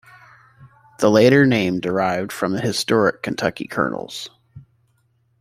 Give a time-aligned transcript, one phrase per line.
[0.97, 4.31] The latter name derived from the historic Kentucky colonels.